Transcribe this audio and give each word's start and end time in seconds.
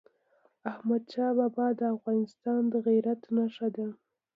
احمدشاه 0.71 1.31
بابا 1.39 1.67
د 1.79 1.81
افغانستان 1.95 2.61
د 2.71 2.73
عزت 2.87 3.21
نښه 3.35 3.67
ده. 3.75 3.87